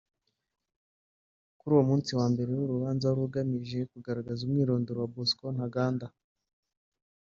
kuri 1.57 1.71
uwo 1.75 1.83
munsi 1.89 2.11
wa 2.19 2.25
mbere 2.33 2.49
w’urubanza 2.57 3.05
wari 3.09 3.21
ugamije 3.27 3.79
kugaragaza 3.91 4.39
umwirindoro 4.43 4.97
wa 5.01 5.11
Bosco 5.13 5.45
Ntaganda 5.55 6.07